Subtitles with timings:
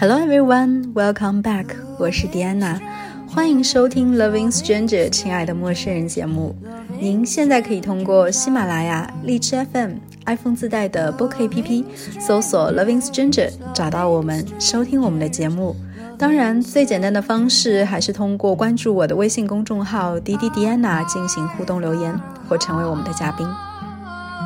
[0.00, 1.66] Hello everyone, welcome back.
[1.98, 2.78] 我是 Diana，
[3.26, 6.54] 欢迎收听 Loving Stranger，亲爱的陌生人节目。
[7.00, 9.94] 您现在可以通过喜马拉雅、荔枝 FM、
[10.26, 11.84] iPhone 自带的播客 APP
[12.20, 15.74] 搜索 Loving Stranger，找到我们，收听我们的节目。
[16.16, 22.16] 当然，最简单的方式还是通过关注我的微信公众号“滴滴 Diana” 进行互动留言，
[22.48, 23.44] 或成为我们的嘉宾。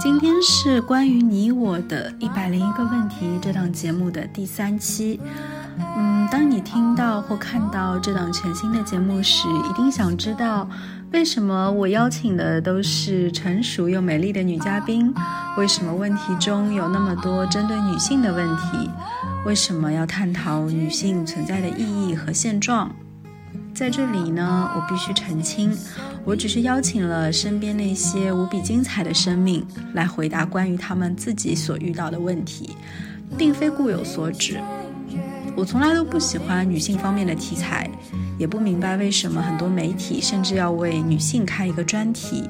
[0.01, 5.21] 今天是关于你我的一百零一个问题这档节目的第三期。
[5.97, 10.69] 嗯，当你听到或看到这档全新的节目时，一定想知道
[11.13, 15.13] 为什么我邀请的都是成熟又美丽的女嘉宾？
[15.57, 18.91] 为什么问题中有那么多针对女性的问题？
[19.45, 22.91] 为什么要探讨女性存在的意义和现状？
[23.75, 25.75] 在这里呢，我必须澄清，
[26.25, 32.71] 我只是邀请了身边那些无比精彩的生命来回答关于他们自己所遇到的问题，
[33.37, 34.61] 并非固有所指。
[35.57, 37.91] 我从来都不喜欢女性方面的题材，
[38.39, 42.49] 也不明白为什么很多媒体甚至要为女性开一个专题，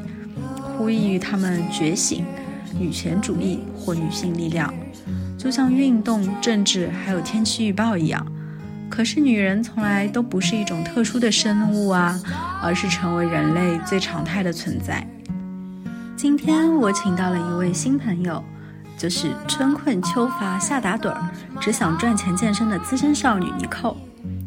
[0.77, 2.25] 呼吁她们觉醒、
[2.79, 4.73] 女权主义或女性力量。
[5.39, 8.25] 就像运动、政治还有天气预报一样，
[8.93, 12.21] 可是女人从来都不是一种特殊的生物啊，
[12.63, 15.03] 而是成为人类最常态的存在。
[16.15, 18.45] 今天我请到了一位新朋友，
[18.99, 21.27] 就是春困秋乏夏打盹儿，
[21.59, 23.97] 只想赚钱健身的资深少女妮蔻。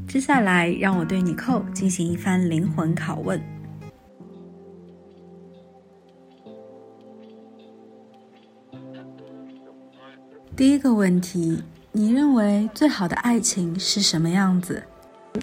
[0.08, 3.42] 接下来，让我对妮蔻进行一番灵魂拷问。
[10.56, 11.64] 第一个问题，
[11.98, 14.84] 你认为最好的爱情是什么样子？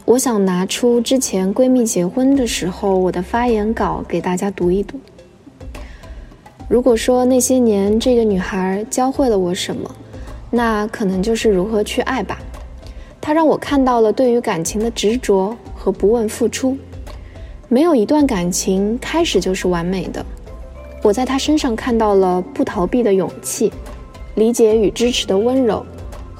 [0.05, 5.01] 我想拿出之前闺蜜结婚的时候我的发言稿给大家读一读。
[6.69, 9.91] 如果说那些年这个女孩教会了我什么，
[10.51, 12.39] 那可能就是如何去爱吧。
[13.19, 16.77] 她让我看到了对于感情的执着和不问付出。
[17.71, 20.23] 没有一段感情开始就是完美的。
[21.03, 23.73] 我在她身上看到了不逃避的勇气。
[24.35, 25.85] 理解与支持的温柔，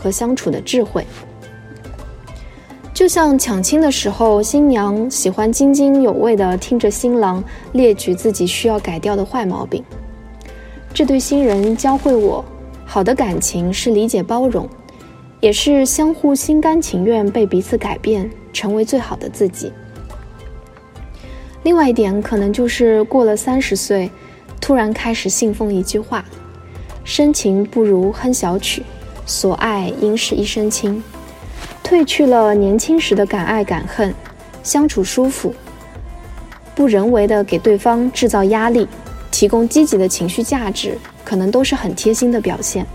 [0.03, 1.07] 和相处的智慧，
[2.93, 7.43] 就像抢亲的时候，新娘喜欢津津有味地听着新郎
[7.73, 9.85] 列举自己需要改掉的坏毛病。
[10.93, 12.45] 这对新人教会我，
[12.85, 14.69] 好的感情是理解包容，
[15.41, 19.73] 也是相互心甘情愿被彼此改变，成为最好的自己。
[21.63, 24.11] 另外一点，可能就是过了三十岁，
[24.61, 26.25] 突然开始信奉一句话。
[27.05, 28.83] 深情不如哼小曲，
[29.33, 31.03] 所爱应是一身轻。
[31.83, 34.15] 褪去了年轻时的敢爱敢恨，
[34.63, 35.55] 相处舒服，
[36.75, 38.87] 不人为的给对方制造压力，
[39.31, 42.87] 提供积极的情绪价值，可能都是很贴心的表现。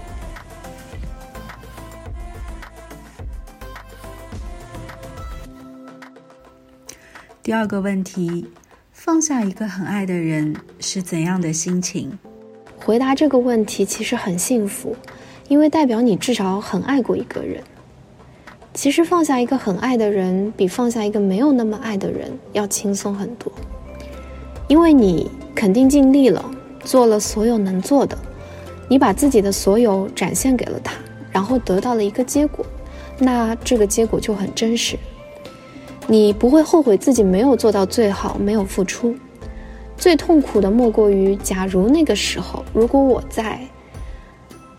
[7.41, 8.47] 第二个问题，
[8.91, 12.15] 放下一个很爱的人是怎样的心情？
[12.77, 14.95] 回答这个问题其实很幸福，
[15.47, 17.63] 因为代表你至少很爱过一个人。
[18.74, 23.52] 其实放下一个很爱的人，比放下一个没有那么爱的人要轻松很多，
[24.68, 26.46] 因为你肯定尽力了，
[26.84, 28.16] 做了所有能做的，
[28.88, 30.94] 你把自己的所有展现给了他，
[31.31, 32.64] 然后得到了一个结果，
[33.18, 34.96] 那这个结果就很真实，
[36.06, 39.16] 你不会后悔自己没有做到最好，没有付出。
[39.97, 43.59] 最痛苦的莫过于，假如那个时候，如果我在，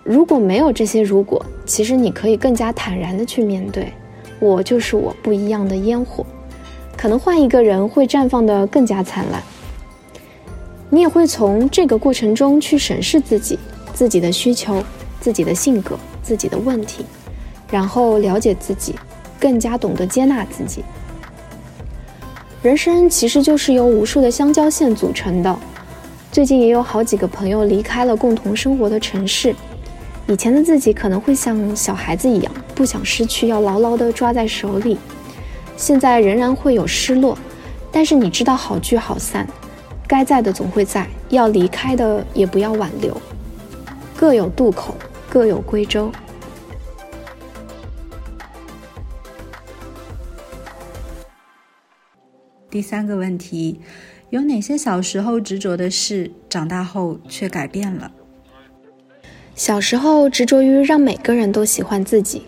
[0.09, 3.93] 如果没有这些如果，其实你可以更加坦然的去面对，
[4.41, 6.25] 我就是我不一样的烟火，
[6.97, 9.43] 可能换一个人会绽放的更加灿烂。
[10.89, 13.59] 你也会从这个过程中去审视自己、
[13.93, 14.83] 自己的需求、
[15.21, 17.05] 自己的性格、自己的问题，
[17.71, 18.95] 然后了解自己，
[19.39, 20.83] 更加懂得接纳自己。
[22.63, 25.55] 人生其实就是由无数的相交线组成的。
[26.33, 29.55] 最近也有好几个朋友离开了共同生活的城市。
[30.31, 34.99] 以前的自己可能会像小孩子一样，不想失去，要牢牢地抓在手里。
[35.75, 37.37] 现在仍然会有失落，
[37.91, 39.49] 但是你知道好聚好散，
[40.07, 43.19] 该在的总会在，要离开的也不要挽留。
[44.15, 44.95] 各有渡口，
[45.31, 46.13] 各有归舟。
[52.69, 53.81] 第三个问题，
[54.29, 58.13] 有哪些小时候执着的事，长大后却改变了？
[59.59, 62.43] 小时候执着于让每个人都喜欢自己，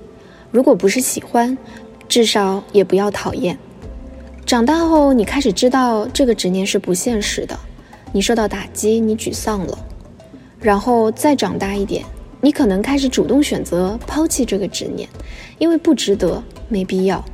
[0.53, 1.59] 如果不是喜欢，
[2.09, 3.59] 至少也不要讨厌。
[4.47, 7.59] 长大后，你开始知道这个执念是不现实的，
[8.13, 9.77] 你受到打击，你沮丧了。
[10.61, 12.05] 然后再长大一点，
[12.41, 15.09] 你可能开始主动选择抛弃这个执念，
[15.59, 17.25] 因为不值得，没必要。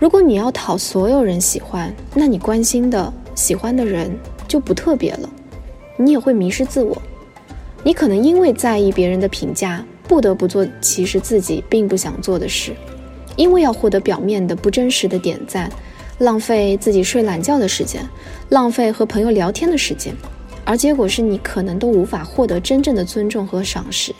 [0.00, 4.10] 如果你要讨所有人喜欢，那你关心的、喜欢的人
[4.48, 5.30] 就不特别了，
[5.96, 7.00] 你也会迷失自我。
[7.84, 12.72] 你可能因为在意别人的评价，不得不做其实自己并不想做的事，
[13.36, 15.70] 因为要获得表面的不真实的点赞，
[16.18, 18.08] 浪费自己睡懒觉的时间，
[18.50, 20.14] 浪费和朋友聊天的时间，
[20.64, 24.14] 而结果是你可能都无法获得真正的尊重和赏识，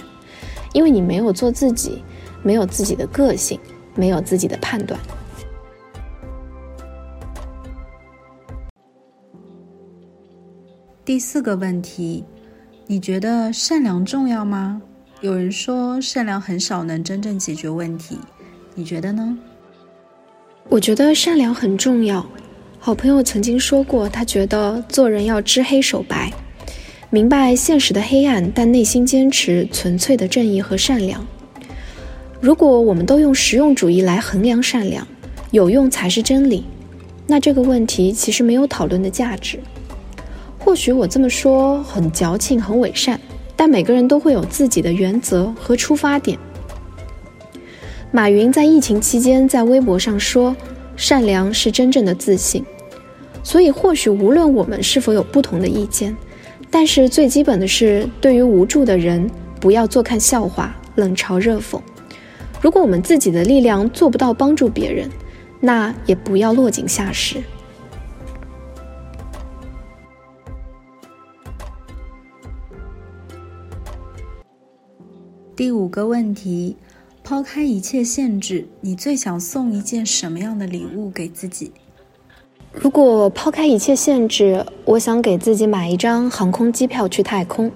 [0.73, 2.03] 因为你没有做自己，
[2.43, 3.61] 没有自己的个性，
[3.95, 4.99] 没有自己的判断。
[11.05, 12.25] 第四个问题，
[12.93, 14.83] 你觉得善良重要吗？
[15.23, 18.19] 有人说善良很少能真正解决问题，
[18.75, 19.35] 你觉得呢？
[20.69, 22.27] 我觉得善良很重要。
[22.79, 26.31] 好朋友曾经说过，他觉得做人要知黑守白，
[27.09, 31.27] 明白现实的黑暗，但内心坚持纯粹的正义和善良。
[32.43, 35.09] 如果我们都用实用主义来衡量善良，
[35.51, 36.67] 有用才是真理，
[37.27, 39.59] 那这个问题其实没有讨论的价值。
[40.65, 43.19] 或许我这么说很矫情、很伪善，
[43.57, 46.39] 但每个人都会有自己的原则和出发点。
[48.13, 50.55] 马云在疫情期间在微博上说
[50.97, 52.65] ：“善良是真正的自信。”
[53.43, 56.17] 所以，或许无论我们是否有不同的意见，
[56.71, 59.29] 但是最基本的是，对于无助的人，
[59.61, 61.81] 不要做看笑话、冷嘲热讽。
[62.61, 65.11] 如果我们自己的力量做不到帮助别人，
[65.59, 67.43] 那也不要落井下石。
[75.55, 76.77] 第五个问题，
[77.23, 81.71] 抛开一切限制，你最想送一件什么样的礼物给自己？
[82.73, 87.71] 如果抛开一切限制，我想给自己买一张航空机票去太空，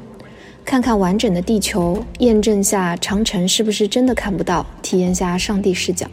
[0.64, 6.06] 看看完整的地球，验证下长城是不是真的看不到，体验下上帝视角。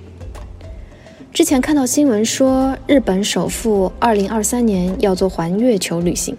[1.31, 6.35] 之前看到新闻说，日本首富二零二三年要做环月球旅行，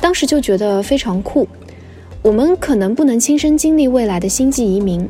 [0.00, 1.46] 当时就觉得非常酷。
[2.28, 5.08] 我们可能不能亲身经历未来的星际移民，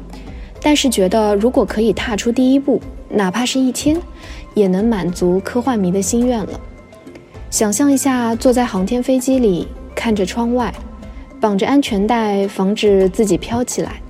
[0.63, 4.01] 但是觉得如果可以踏出第一步，哪怕是一天，
[4.55, 6.61] 也能满足科幻迷的心愿了。
[7.51, 9.67] 想象一下，坐在航天飞机里，
[9.97, 10.73] 看着窗外，
[11.41, 14.01] 绑着安全带防止自己飘起来，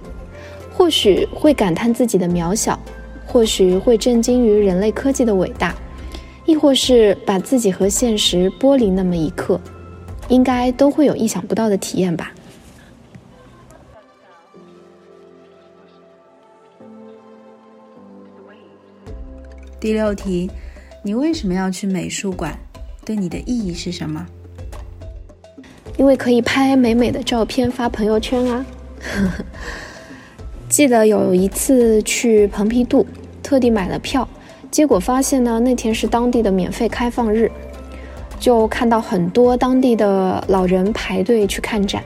[0.71, 2.79] 或许会感叹自己的渺小，
[3.25, 5.75] 或许会震惊于人类科技的伟大，
[6.45, 9.59] 亦或是把自己和现实剥离那么一刻，
[10.29, 12.35] 应该都会有意想不到的体验吧。
[19.81, 20.51] 第六题，
[21.05, 22.59] 你为什么要去美术馆？
[23.05, 24.27] 对你的意义是什么？
[25.97, 28.67] 因为可以拍美美的照片发朋友圈啊！
[30.69, 33.07] 记得有一次去蓬皮杜，
[33.41, 34.29] 特地买了票，
[34.69, 37.49] 结果发现呢那天是当地的免费开放日，
[38.41, 42.03] 就看到很多当地的老人排队去看展，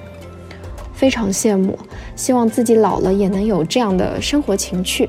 [0.92, 1.78] 非常羡慕，
[2.14, 5.08] 希望自己老了也能有这样的生活情趣。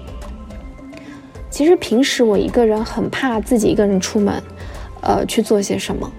[1.53, 4.41] 其实平时我一个人很怕自己一个人出门，
[5.01, 6.11] 呃，去做些什么。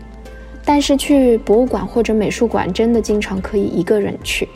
[0.65, 4.49] 但是去博物馆或者美术馆，真的经常可以一个人去，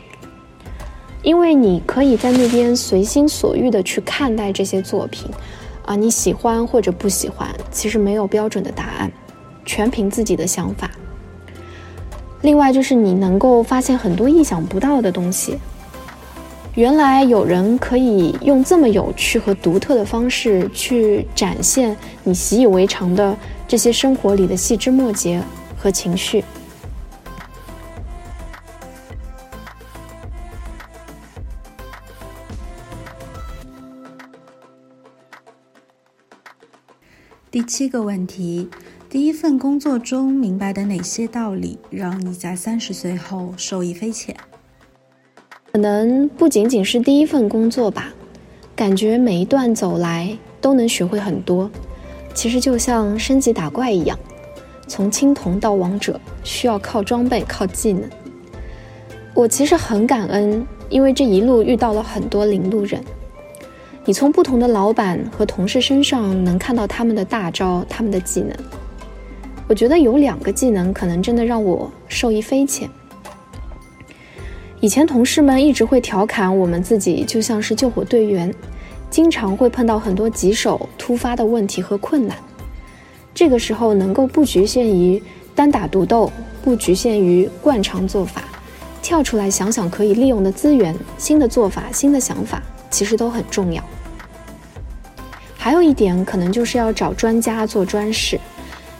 [1.21, 5.29] 因为你可以在那边随心所欲的去看待这些作品，
[5.83, 9.11] 啊，你喜欢或者不喜欢，其实没有标准的答案，
[9.65, 10.89] 全凭自己的想法。
[12.41, 15.59] 另外就是你能够发现很多意想不到的东西。
[16.75, 23.35] 原来有人可以用这么有趣和独特的方式去展现你习以为常的
[23.67, 25.43] 这些生活里的细枝末节
[25.77, 26.43] 和情绪。
[37.51, 38.69] 第七个问题：
[39.09, 44.33] 第一份工作中明白的哪些道理，让你在三十岁后受益匪浅？
[45.71, 48.11] 可能不仅仅是第一份工作吧，
[48.75, 51.69] 感觉每一段走来都能学会很多。
[52.33, 54.17] 其实就像升级打怪一样，
[54.87, 58.03] 从青铜到王者需要靠装备、靠技能。
[59.35, 62.99] 我其实很感恩，因为这一路遇到了很多领路人。
[64.05, 68.57] 你从不同的老板和同事身上能看到他们的大招、他们的技能。
[69.67, 72.89] 我觉得有两个技能可能真的让我受益匪浅。
[74.81, 78.53] 以前同事们一直会调侃我们自己就像是救火队员，
[79.09, 82.37] 经常会碰到很多棘手突发的问题和困难。
[83.35, 85.21] 这个时候能够不局限于
[85.53, 86.31] 单打独斗，
[86.63, 88.43] 不局限于惯常做法，
[89.01, 93.83] 跳出来想想可以利用的资源、新的做法、新的想法，其实都很重要。
[95.57, 98.39] 还有一点，可能就是要找专家做专事，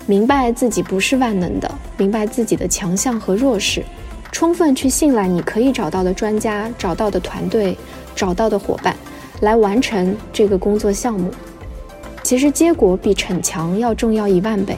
[0.05, 3.81] 明白自己不是万能的，明白自己的强项和弱势，
[4.31, 7.77] 充分去信赖你可以找到的专家、找到的团队、
[8.15, 8.95] 找到的伙伴，
[9.41, 11.31] 来完成这个工作项目。
[12.23, 14.77] 其实结果比逞强要重要一万倍。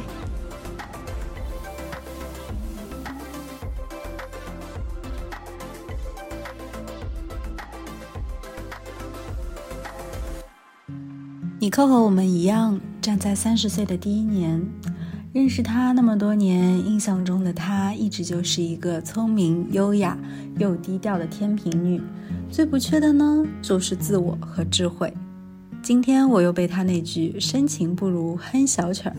[11.59, 14.65] 尼克和我们一样，站在三十岁的第一年，
[15.33, 20.17] 认识他那么多年，印象中的他一直就是一个聪明、优雅
[20.57, 22.01] 又低调的天平女，
[22.51, 25.13] 最不缺的呢就是自我和智慧。
[25.81, 29.15] 今天我又被他那句“深情不如哼小曲儿，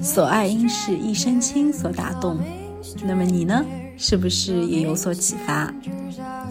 [0.00, 2.38] 所爱应是一身轻”所打动。
[3.04, 3.62] 那么你呢？
[3.98, 5.70] 是不是也有所启发？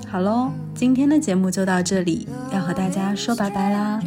[0.07, 3.99] 好喽，今天的节目就到这里，要和大家说拜拜啦。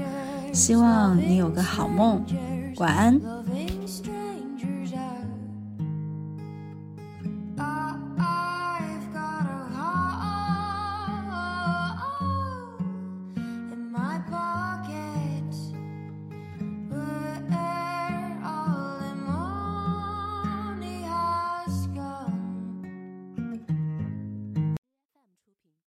[0.53, 2.25] 希望你有个好梦，
[2.77, 3.21] 晚安。